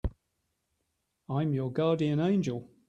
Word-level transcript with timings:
I'm 1.29 1.53
your 1.53 1.71
guardian 1.71 2.19
angel. 2.19 2.67